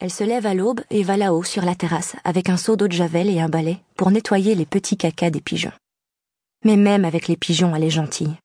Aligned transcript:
Elle 0.00 0.10
se 0.10 0.24
lève 0.24 0.46
à 0.46 0.54
l'aube 0.54 0.80
et 0.90 1.02
va 1.02 1.16
là-haut 1.16 1.44
sur 1.44 1.64
la 1.64 1.74
terrasse 1.74 2.16
avec 2.24 2.48
un 2.48 2.56
seau 2.56 2.76
d'eau 2.76 2.88
de 2.88 2.92
javel 2.92 3.28
et 3.30 3.40
un 3.40 3.48
balai 3.48 3.78
pour 3.96 4.10
nettoyer 4.10 4.54
les 4.54 4.66
petits 4.66 4.96
cacas 4.96 5.30
des 5.30 5.40
pigeons. 5.40 5.72
Mais 6.64 6.76
même 6.76 7.04
avec 7.04 7.28
les 7.28 7.36
pigeons, 7.36 7.74
elle 7.74 7.84
est 7.84 7.90
gentille. 7.90 8.36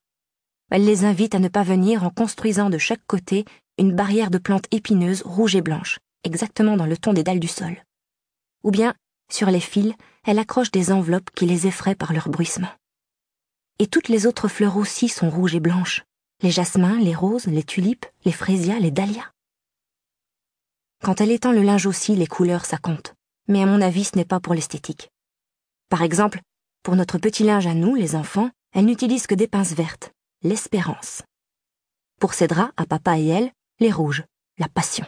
Elle 0.70 0.84
les 0.84 1.04
invite 1.04 1.34
à 1.34 1.40
ne 1.40 1.48
pas 1.48 1.64
venir 1.64 2.04
en 2.04 2.10
construisant 2.10 2.70
de 2.70 2.78
chaque 2.78 3.04
côté 3.06 3.44
une 3.78 3.94
barrière 3.94 4.30
de 4.30 4.38
plantes 4.38 4.66
épineuses 4.70 5.22
rouges 5.22 5.56
et 5.56 5.62
blanches, 5.62 5.98
exactement 6.22 6.76
dans 6.76 6.86
le 6.86 6.96
ton 6.96 7.12
des 7.12 7.24
dalles 7.24 7.40
du 7.40 7.48
sol. 7.48 7.82
Ou 8.62 8.70
bien, 8.70 8.94
sur 9.30 9.50
les 9.50 9.60
fils, 9.60 9.94
elle 10.24 10.38
accroche 10.38 10.70
des 10.70 10.92
enveloppes 10.92 11.30
qui 11.34 11.46
les 11.46 11.66
effraient 11.66 11.94
par 11.94 12.12
leur 12.12 12.28
bruissement. 12.28 12.70
Et 13.78 13.86
toutes 13.86 14.08
les 14.08 14.26
autres 14.26 14.48
fleurs 14.48 14.76
aussi 14.76 15.08
sont 15.08 15.30
rouges 15.30 15.54
et 15.54 15.60
blanches, 15.60 16.04
les 16.42 16.50
jasmins, 16.50 16.98
les 16.98 17.14
roses, 17.14 17.46
les 17.46 17.62
tulipes, 17.64 18.06
les 18.24 18.32
fraisias, 18.32 18.78
les 18.78 18.90
dahlias. 18.90 19.30
Quand 21.02 21.20
elle 21.20 21.30
étend 21.30 21.52
le 21.52 21.62
linge 21.62 21.86
aussi, 21.86 22.14
les 22.14 22.26
couleurs, 22.26 22.66
ça 22.66 22.76
compte. 22.76 23.14
Mais 23.48 23.62
à 23.62 23.66
mon 23.66 23.80
avis, 23.80 24.04
ce 24.04 24.16
n'est 24.16 24.26
pas 24.26 24.38
pour 24.38 24.54
l'esthétique. 24.54 25.10
Par 25.88 26.02
exemple, 26.02 26.40
pour 26.82 26.94
notre 26.94 27.18
petit 27.18 27.42
linge 27.42 27.66
à 27.66 27.74
nous, 27.74 27.94
les 27.94 28.16
enfants, 28.16 28.50
elle 28.72 28.84
n'utilise 28.84 29.26
que 29.26 29.34
des 29.34 29.48
pinces 29.48 29.72
vertes, 29.72 30.12
l'espérance. 30.42 31.22
Pour 32.20 32.34
ses 32.34 32.46
draps, 32.46 32.72
à 32.76 32.84
papa 32.84 33.18
et 33.18 33.26
elle, 33.26 33.50
les 33.80 33.90
rouges, 33.90 34.24
la 34.58 34.68
passion. 34.68 35.06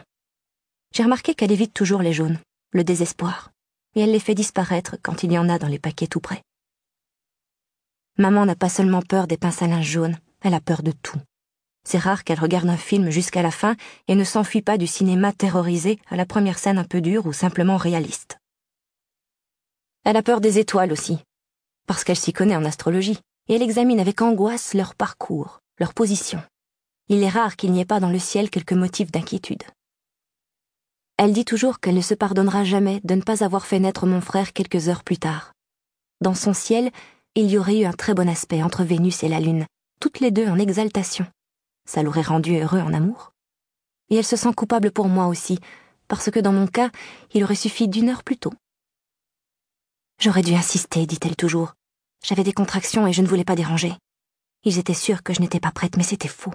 J'ai 0.93 1.03
remarqué 1.03 1.35
qu'elle 1.35 1.51
évite 1.51 1.73
toujours 1.73 2.01
les 2.01 2.13
jaunes, 2.13 2.39
le 2.71 2.83
désespoir, 2.83 3.51
et 3.95 4.01
elle 4.01 4.11
les 4.11 4.19
fait 4.19 4.35
disparaître 4.35 4.97
quand 5.01 5.23
il 5.23 5.31
y 5.31 5.37
en 5.37 5.47
a 5.47 5.59
dans 5.59 5.67
les 5.67 5.79
paquets 5.79 6.07
tout 6.07 6.19
près. 6.19 6.41
Maman 8.17 8.45
n'a 8.45 8.55
pas 8.55 8.69
seulement 8.69 9.01
peur 9.01 9.27
des 9.27 9.37
pinces 9.37 9.61
à 9.61 9.67
linge 9.67 9.89
jaunes, 9.89 10.17
elle 10.41 10.55
a 10.55 10.61
peur 10.61 10.81
de 10.81 10.91
tout. 10.91 11.19
C'est 11.85 11.97
rare 11.97 12.23
qu'elle 12.23 12.39
regarde 12.39 12.69
un 12.69 12.77
film 12.77 13.09
jusqu'à 13.09 13.41
la 13.41 13.51
fin 13.51 13.75
et 14.07 14.15
ne 14.15 14.23
s'enfuit 14.23 14.61
pas 14.61 14.77
du 14.77 14.87
cinéma 14.87 15.33
terrorisé 15.33 15.99
à 16.09 16.15
la 16.15 16.25
première 16.25 16.59
scène 16.59 16.77
un 16.77 16.85
peu 16.85 17.01
dure 17.01 17.25
ou 17.25 17.33
simplement 17.33 17.77
réaliste. 17.77 18.37
Elle 20.05 20.17
a 20.17 20.23
peur 20.23 20.41
des 20.41 20.59
étoiles 20.59 20.91
aussi, 20.91 21.19
parce 21.87 22.03
qu'elle 22.03 22.17
s'y 22.17 22.33
connaît 22.33 22.55
en 22.55 22.65
astrologie, 22.65 23.19
et 23.47 23.55
elle 23.55 23.61
examine 23.61 23.99
avec 23.99 24.21
angoisse 24.21 24.73
leur 24.73 24.95
parcours, 24.95 25.59
leur 25.79 25.93
position. 25.93 26.41
Il 27.09 27.21
est 27.23 27.29
rare 27.29 27.55
qu'il 27.57 27.71
n'y 27.71 27.81
ait 27.81 27.85
pas 27.85 27.99
dans 27.99 28.09
le 28.09 28.19
ciel 28.19 28.49
quelques 28.49 28.73
motifs 28.73 29.11
d'inquiétude. 29.11 29.63
Elle 31.17 31.33
dit 31.33 31.45
toujours 31.45 31.79
qu'elle 31.79 31.95
ne 31.95 32.01
se 32.01 32.13
pardonnera 32.13 32.63
jamais 32.63 33.01
de 33.03 33.15
ne 33.15 33.21
pas 33.21 33.43
avoir 33.43 33.65
fait 33.65 33.79
naître 33.79 34.05
mon 34.05 34.21
frère 34.21 34.53
quelques 34.53 34.87
heures 34.87 35.03
plus 35.03 35.17
tard. 35.17 35.53
Dans 36.21 36.33
son 36.33 36.53
ciel, 36.53 36.91
il 37.35 37.49
y 37.49 37.57
aurait 37.57 37.79
eu 37.79 37.85
un 37.85 37.93
très 37.93 38.13
bon 38.13 38.29
aspect 38.29 38.63
entre 38.63 38.83
Vénus 38.83 39.23
et 39.23 39.29
la 39.29 39.39
Lune, 39.39 39.65
toutes 39.99 40.21
les 40.21 40.31
deux 40.31 40.47
en 40.47 40.57
exaltation, 40.57 41.27
ça 41.85 42.03
l'aurait 42.03 42.21
rendu 42.21 42.57
heureux 42.57 42.79
en 42.79 42.93
amour. 42.93 43.33
Et 44.09 44.15
elle 44.15 44.25
se 44.25 44.35
sent 44.35 44.53
coupable 44.53 44.91
pour 44.91 45.07
moi 45.07 45.27
aussi, 45.27 45.59
parce 46.07 46.29
que 46.29 46.39
dans 46.39 46.51
mon 46.51 46.67
cas, 46.67 46.89
il 47.33 47.43
aurait 47.43 47.55
suffi 47.55 47.87
d'une 47.87 48.09
heure 48.09 48.23
plus 48.23 48.37
tôt. 48.37 48.53
J'aurais 50.19 50.41
dû 50.41 50.53
insister, 50.53 51.05
dit-elle 51.05 51.35
toujours. 51.35 51.73
J'avais 52.23 52.43
des 52.43 52.53
contractions 52.53 53.07
et 53.07 53.13
je 53.13 53.21
ne 53.21 53.27
voulais 53.27 53.43
pas 53.43 53.55
déranger. 53.55 53.93
Ils 54.63 54.79
étaient 54.79 54.93
sûrs 54.93 55.23
que 55.23 55.33
je 55.33 55.41
n'étais 55.41 55.59
pas 55.59 55.71
prête, 55.71 55.97
mais 55.97 56.03
c'était 56.03 56.27
faux. 56.27 56.53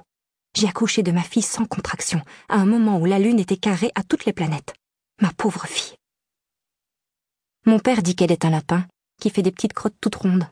J'ai 0.57 0.69
accouché 0.69 1.03
de 1.03 1.13
ma 1.13 1.23
fille 1.23 1.43
sans 1.43 1.67
contraction, 1.67 2.23
à 2.49 2.57
un 2.57 2.65
moment 2.65 2.99
où 2.99 3.05
la 3.05 3.19
Lune 3.19 3.39
était 3.39 3.57
carrée 3.57 3.93
à 3.95 4.03
toutes 4.03 4.25
les 4.25 4.33
planètes. 4.33 4.75
Ma 5.21 5.33
pauvre 5.33 5.67
fille. 5.67 5.97
Mon 7.67 7.79
père 7.79 8.03
dit 8.03 8.17
qu'elle 8.17 8.33
est 8.33 8.45
un 8.45 8.51
lapin, 8.51 8.87
qui 9.21 9.31
fait 9.31 9.43
des 9.43 9.53
petites 9.53 9.75
crottes 9.75 9.97
toutes 10.01 10.15
rondes. 10.15 10.47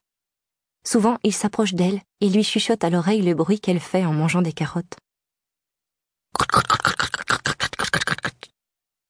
Souvent, 0.87 1.19
il 1.25 1.35
s'approche 1.35 1.75
d'elle 1.75 2.01
et 2.21 2.29
lui 2.29 2.45
chuchote 2.45 2.85
à 2.85 2.91
l'oreille 2.91 3.23
le 3.23 3.35
bruit 3.35 3.59
qu'elle 3.59 3.81
fait 3.81 4.05
en 4.05 4.13
mangeant 4.13 4.41
des 4.41 4.53
carottes. 4.53 4.97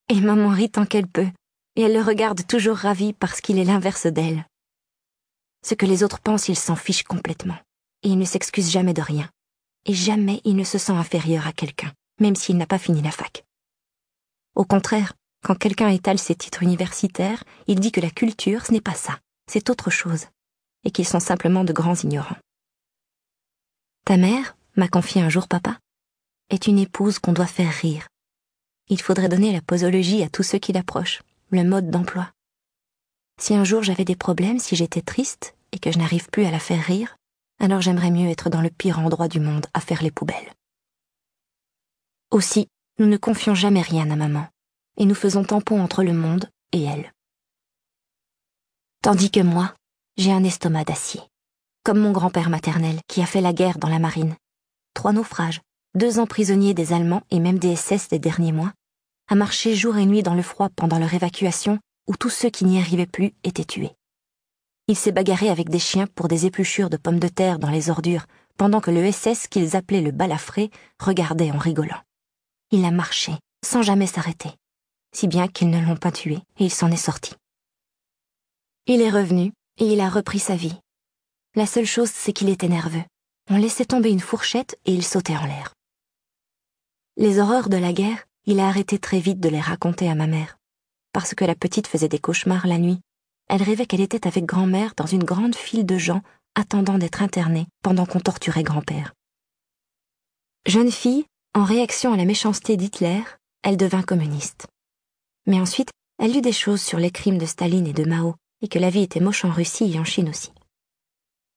Et 0.08 0.20
maman 0.20 0.48
rit 0.48 0.70
tant 0.70 0.86
qu'elle 0.86 1.06
peut, 1.06 1.28
et 1.74 1.82
elle 1.82 1.92
le 1.92 2.00
regarde 2.00 2.46
toujours 2.46 2.78
ravie 2.78 3.12
parce 3.12 3.42
qu'il 3.42 3.58
est 3.58 3.64
l'inverse 3.64 4.06
d'elle. 4.06 4.46
Ce 5.62 5.74
que 5.74 5.84
les 5.84 6.02
autres 6.02 6.20
pensent, 6.20 6.48
il 6.48 6.56
s'en 6.56 6.76
fiche 6.76 7.02
complètement, 7.02 7.58
et 8.02 8.08
il 8.08 8.18
ne 8.18 8.24
s'excuse 8.24 8.70
jamais 8.70 8.94
de 8.94 9.02
rien, 9.02 9.28
et 9.84 9.92
jamais 9.92 10.40
il 10.44 10.56
ne 10.56 10.64
se 10.64 10.78
sent 10.78 10.92
inférieur 10.92 11.46
à 11.46 11.52
quelqu'un, 11.52 11.92
même 12.20 12.36
s'il 12.36 12.56
n'a 12.56 12.66
pas 12.66 12.78
fini 12.78 13.02
la 13.02 13.10
fac. 13.10 13.44
Au 14.54 14.64
contraire, 14.64 15.12
quand 15.44 15.56
quelqu'un 15.56 15.88
étale 15.88 16.18
ses 16.18 16.36
titres 16.36 16.62
universitaires, 16.62 17.44
il 17.66 17.80
dit 17.80 17.92
que 17.92 18.00
la 18.00 18.10
culture, 18.10 18.64
ce 18.64 18.72
n'est 18.72 18.80
pas 18.80 18.94
ça, 18.94 19.18
c'est 19.46 19.68
autre 19.68 19.90
chose 19.90 20.28
et 20.86 20.92
qu'ils 20.92 21.06
sont 21.06 21.20
simplement 21.20 21.64
de 21.64 21.72
grands 21.72 21.96
ignorants. 21.96 22.38
Ta 24.04 24.16
mère, 24.16 24.56
m'a 24.76 24.86
confié 24.86 25.20
un 25.20 25.28
jour 25.28 25.48
papa, 25.48 25.80
est 26.48 26.68
une 26.68 26.78
épouse 26.78 27.18
qu'on 27.18 27.32
doit 27.32 27.46
faire 27.46 27.72
rire. 27.72 28.06
Il 28.88 29.02
faudrait 29.02 29.28
donner 29.28 29.52
la 29.52 29.60
posologie 29.60 30.22
à 30.22 30.28
tous 30.28 30.44
ceux 30.44 30.58
qui 30.58 30.72
l'approchent, 30.72 31.22
le 31.50 31.64
mode 31.64 31.90
d'emploi. 31.90 32.30
Si 33.40 33.52
un 33.52 33.64
jour 33.64 33.82
j'avais 33.82 34.04
des 34.04 34.14
problèmes, 34.14 34.60
si 34.60 34.76
j'étais 34.76 35.02
triste 35.02 35.56
et 35.72 35.80
que 35.80 35.90
je 35.90 35.98
n'arrive 35.98 36.30
plus 36.30 36.44
à 36.44 36.52
la 36.52 36.60
faire 36.60 36.84
rire, 36.84 37.16
alors 37.58 37.80
j'aimerais 37.80 38.12
mieux 38.12 38.28
être 38.28 38.48
dans 38.48 38.60
le 38.62 38.70
pire 38.70 39.00
endroit 39.00 39.26
du 39.26 39.40
monde 39.40 39.66
à 39.74 39.80
faire 39.80 40.04
les 40.04 40.12
poubelles. 40.12 40.52
Aussi, 42.30 42.68
nous 43.00 43.06
ne 43.06 43.16
confions 43.16 43.56
jamais 43.56 43.82
rien 43.82 44.08
à 44.12 44.16
maman, 44.16 44.46
et 44.98 45.04
nous 45.04 45.16
faisons 45.16 45.42
tampon 45.42 45.80
entre 45.82 46.04
le 46.04 46.12
monde 46.12 46.48
et 46.70 46.84
elle. 46.84 47.12
Tandis 49.02 49.32
que 49.32 49.40
moi, 49.40 49.74
j'ai 50.16 50.32
un 50.32 50.44
estomac 50.44 50.84
d'acier. 50.84 51.20
Comme 51.84 51.98
mon 51.98 52.10
grand-père 52.10 52.48
maternel, 52.48 53.00
qui 53.06 53.20
a 53.20 53.26
fait 53.26 53.40
la 53.40 53.52
guerre 53.52 53.78
dans 53.78 53.88
la 53.88 53.98
marine. 53.98 54.34
Trois 54.94 55.12
naufrages, 55.12 55.60
deux 55.94 56.18
ans 56.18 56.26
prisonniers 56.26 56.74
des 56.74 56.92
Allemands 56.92 57.22
et 57.30 57.38
même 57.38 57.58
des 57.58 57.76
SS 57.76 58.08
des 58.08 58.18
derniers 58.18 58.52
mois, 58.52 58.72
a 59.28 59.34
marché 59.34 59.74
jour 59.74 59.96
et 59.96 60.06
nuit 60.06 60.22
dans 60.22 60.34
le 60.34 60.42
froid 60.42 60.68
pendant 60.74 60.98
leur 60.98 61.12
évacuation 61.12 61.78
où 62.06 62.16
tous 62.16 62.30
ceux 62.30 62.48
qui 62.48 62.64
n'y 62.64 62.78
arrivaient 62.78 63.06
plus 63.06 63.34
étaient 63.44 63.64
tués. 63.64 63.92
Il 64.88 64.96
s'est 64.96 65.12
bagarré 65.12 65.50
avec 65.50 65.68
des 65.68 65.80
chiens 65.80 66.06
pour 66.06 66.28
des 66.28 66.46
épluchures 66.46 66.90
de 66.90 66.96
pommes 66.96 67.18
de 67.18 67.28
terre 67.28 67.58
dans 67.58 67.70
les 67.70 67.90
ordures, 67.90 68.26
pendant 68.56 68.80
que 68.80 68.90
le 68.90 69.10
SS 69.10 69.48
qu'ils 69.48 69.76
appelaient 69.76 70.00
le 70.00 70.12
balafré 70.12 70.70
regardait 70.98 71.50
en 71.50 71.58
rigolant. 71.58 72.00
Il 72.70 72.84
a 72.84 72.90
marché, 72.90 73.32
sans 73.64 73.82
jamais 73.82 74.06
s'arrêter, 74.06 74.50
si 75.12 75.28
bien 75.28 75.48
qu'ils 75.48 75.70
ne 75.70 75.84
l'ont 75.84 75.96
pas 75.96 76.12
tué 76.12 76.36
et 76.58 76.64
il 76.64 76.70
s'en 76.70 76.90
est 76.90 76.96
sorti. 76.96 77.34
Il 78.86 79.02
est 79.02 79.10
revenu, 79.10 79.52
et 79.78 79.86
il 79.86 80.00
a 80.00 80.08
repris 80.08 80.38
sa 80.38 80.56
vie. 80.56 80.76
La 81.54 81.66
seule 81.66 81.86
chose, 81.86 82.10
c'est 82.10 82.32
qu'il 82.32 82.48
était 82.48 82.68
nerveux. 82.68 83.04
On 83.50 83.56
laissait 83.56 83.84
tomber 83.84 84.10
une 84.10 84.20
fourchette 84.20 84.78
et 84.84 84.92
il 84.92 85.04
sautait 85.04 85.36
en 85.36 85.44
l'air. 85.44 85.72
Les 87.16 87.38
horreurs 87.38 87.68
de 87.68 87.76
la 87.76 87.92
guerre, 87.92 88.26
il 88.44 88.60
a 88.60 88.68
arrêté 88.68 88.98
très 88.98 89.20
vite 89.20 89.40
de 89.40 89.48
les 89.48 89.60
raconter 89.60 90.08
à 90.10 90.14
ma 90.14 90.26
mère, 90.26 90.58
parce 91.12 91.34
que 91.34 91.44
la 91.44 91.54
petite 91.54 91.86
faisait 91.86 92.08
des 92.08 92.18
cauchemars 92.18 92.66
la 92.66 92.78
nuit. 92.78 93.00
Elle 93.48 93.62
rêvait 93.62 93.86
qu'elle 93.86 94.00
était 94.00 94.26
avec 94.26 94.44
grand-mère 94.44 94.94
dans 94.96 95.06
une 95.06 95.24
grande 95.24 95.54
file 95.54 95.86
de 95.86 95.98
gens 95.98 96.22
attendant 96.54 96.98
d'être 96.98 97.22
internés 97.22 97.66
pendant 97.82 98.06
qu'on 98.06 98.20
torturait 98.20 98.62
grand-père. 98.62 99.14
Jeune 100.66 100.90
fille, 100.90 101.24
en 101.54 101.64
réaction 101.64 102.12
à 102.12 102.16
la 102.16 102.24
méchanceté 102.24 102.76
d'Hitler, 102.76 103.22
elle 103.62 103.76
devint 103.76 104.02
communiste. 104.02 104.66
Mais 105.46 105.60
ensuite, 105.60 105.90
elle 106.18 106.32
lut 106.32 106.40
des 106.40 106.52
choses 106.52 106.82
sur 106.82 106.98
les 106.98 107.10
crimes 107.10 107.38
de 107.38 107.46
Staline 107.46 107.86
et 107.86 107.92
de 107.92 108.04
Mao, 108.04 108.34
et 108.62 108.68
que 108.68 108.78
la 108.78 108.90
vie 108.90 109.02
était 109.02 109.20
moche 109.20 109.44
en 109.44 109.50
Russie 109.50 109.92
et 109.92 109.98
en 109.98 110.04
Chine 110.04 110.28
aussi. 110.28 110.52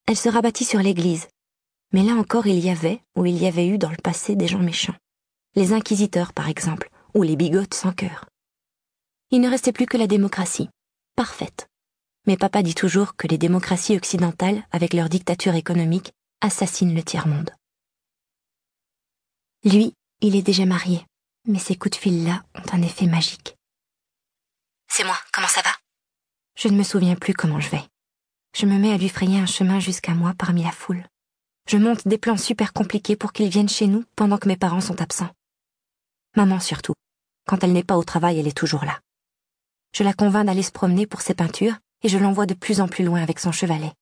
Elle 0.05 0.17
se 0.17 0.29
rabattit 0.29 0.65
sur 0.65 0.79
l'Église, 0.79 1.27
mais 1.93 2.03
là 2.03 2.13
encore 2.13 2.47
il 2.47 2.59
y 2.59 2.69
avait, 2.69 3.01
ou 3.15 3.25
il 3.25 3.37
y 3.37 3.47
avait 3.47 3.67
eu 3.67 3.77
dans 3.77 3.89
le 3.89 3.97
passé 3.97 4.35
des 4.35 4.47
gens 4.47 4.59
méchants. 4.59 4.95
Les 5.55 5.73
inquisiteurs, 5.73 6.33
par 6.33 6.47
exemple, 6.47 6.89
ou 7.13 7.23
les 7.23 7.35
bigotes 7.35 7.73
sans 7.73 7.91
cœur. 7.91 8.25
Il 9.31 9.41
ne 9.41 9.49
restait 9.49 9.71
plus 9.71 9.85
que 9.85 9.97
la 9.97 10.07
démocratie, 10.07 10.69
parfaite. 11.15 11.67
Mais 12.27 12.37
papa 12.37 12.61
dit 12.61 12.75
toujours 12.75 13.15
que 13.15 13.27
les 13.27 13.37
démocraties 13.37 13.95
occidentales, 13.95 14.63
avec 14.71 14.93
leur 14.93 15.09
dictature 15.09 15.55
économique, 15.55 16.11
assassinent 16.41 16.95
le 16.95 17.03
tiers-monde. 17.03 17.51
Lui, 19.63 19.93
il 20.21 20.35
est 20.35 20.41
déjà 20.41 20.65
marié, 20.65 21.05
mais 21.45 21.59
ces 21.59 21.75
coups 21.75 21.97
de 21.97 22.01
fil-là 22.01 22.43
ont 22.55 22.75
un 22.75 22.81
effet 22.81 23.07
magique. 23.07 23.55
C'est 24.87 25.03
moi, 25.03 25.17
comment 25.31 25.47
ça 25.47 25.61
va? 25.61 25.78
Je 26.59 26.67
ne 26.67 26.75
me 26.75 26.83
souviens 26.83 27.15
plus 27.15 27.33
comment 27.33 27.61
je 27.61 27.69
vais. 27.69 27.83
Je 28.53 28.65
me 28.65 28.77
mets 28.77 28.91
à 28.91 28.97
lui 28.97 29.07
frayer 29.07 29.39
un 29.39 29.45
chemin 29.45 29.79
jusqu'à 29.79 30.13
moi 30.13 30.33
parmi 30.37 30.63
la 30.63 30.71
foule. 30.71 31.05
Je 31.69 31.77
monte 31.77 32.05
des 32.05 32.17
plans 32.17 32.35
super 32.35 32.73
compliqués 32.73 33.15
pour 33.15 33.31
qu'il 33.31 33.47
vienne 33.47 33.69
chez 33.69 33.87
nous 33.87 34.03
pendant 34.17 34.37
que 34.37 34.49
mes 34.49 34.57
parents 34.57 34.81
sont 34.81 35.01
absents. 35.01 35.29
Maman 36.35 36.59
surtout. 36.59 36.95
Quand 37.47 37.63
elle 37.63 37.71
n'est 37.71 37.85
pas 37.85 37.97
au 37.97 38.03
travail, 38.03 38.39
elle 38.39 38.47
est 38.47 38.57
toujours 38.57 38.83
là. 38.83 38.99
Je 39.95 40.03
la 40.03 40.11
convainc 40.11 40.45
d'aller 40.45 40.63
se 40.63 40.73
promener 40.73 41.07
pour 41.07 41.21
ses 41.21 41.33
peintures 41.33 41.77
et 42.03 42.09
je 42.09 42.17
l'envoie 42.17 42.45
de 42.45 42.53
plus 42.53 42.81
en 42.81 42.89
plus 42.89 43.05
loin 43.05 43.23
avec 43.23 43.39
son 43.39 43.53
chevalet. 43.53 43.93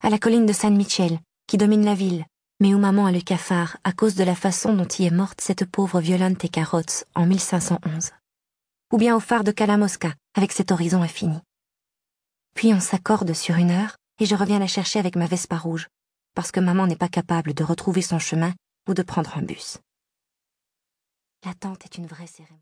À 0.00 0.10
la 0.10 0.18
colline 0.18 0.46
de 0.46 0.52
San 0.52 0.76
Michel, 0.76 1.18
qui 1.48 1.56
domine 1.56 1.84
la 1.84 1.94
ville, 1.94 2.24
mais 2.60 2.72
où 2.72 2.78
maman 2.78 3.06
a 3.06 3.12
le 3.12 3.20
cafard 3.20 3.78
à 3.82 3.92
cause 3.92 4.14
de 4.14 4.22
la 4.22 4.36
façon 4.36 4.74
dont 4.74 4.86
y 5.00 5.06
est 5.06 5.10
morte 5.10 5.40
cette 5.40 5.64
pauvre 5.64 6.00
Violante 6.00 6.48
Carrots 6.52 7.02
en 7.16 7.26
1511. 7.26 8.12
Ou 8.92 8.96
bien 8.96 9.16
au 9.16 9.20
phare 9.20 9.42
de 9.42 9.50
Kalamosca, 9.50 10.14
avec 10.36 10.52
cet 10.52 10.70
horizon 10.70 11.02
infini. 11.02 11.40
Puis 12.54 12.72
on 12.72 12.80
s'accorde 12.80 13.32
sur 13.32 13.56
une 13.56 13.70
heure 13.70 13.96
et 14.20 14.26
je 14.26 14.36
reviens 14.36 14.58
la 14.58 14.66
chercher 14.66 14.98
avec 14.98 15.16
ma 15.16 15.26
Vespa 15.26 15.58
rouge, 15.58 15.88
parce 16.34 16.52
que 16.52 16.60
maman 16.60 16.86
n'est 16.86 16.96
pas 16.96 17.08
capable 17.08 17.52
de 17.52 17.64
retrouver 17.64 18.02
son 18.02 18.18
chemin 18.18 18.54
ou 18.88 18.94
de 18.94 19.02
prendre 19.02 19.36
un 19.36 19.42
bus. 19.42 19.78
L'attente 21.44 21.84
est 21.84 21.98
une 21.98 22.06
vraie 22.06 22.26
cérémonie. 22.26 22.52